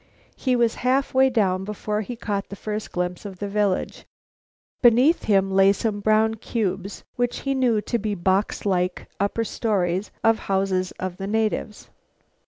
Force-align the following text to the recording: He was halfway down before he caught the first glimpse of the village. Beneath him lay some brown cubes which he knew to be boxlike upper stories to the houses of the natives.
He 0.35 0.55
was 0.55 0.73
halfway 0.81 1.29
down 1.29 1.63
before 1.63 2.01
he 2.01 2.15
caught 2.15 2.49
the 2.49 2.55
first 2.55 2.91
glimpse 2.91 3.23
of 3.23 3.37
the 3.37 3.47
village. 3.47 4.07
Beneath 4.81 5.25
him 5.25 5.51
lay 5.51 5.71
some 5.73 5.99
brown 5.99 6.33
cubes 6.41 7.03
which 7.17 7.41
he 7.41 7.53
knew 7.53 7.81
to 7.81 7.99
be 7.99 8.15
boxlike 8.15 9.05
upper 9.19 9.43
stories 9.43 10.05
to 10.07 10.11
the 10.23 10.33
houses 10.33 10.89
of 10.93 11.17
the 11.17 11.27
natives. 11.27 11.91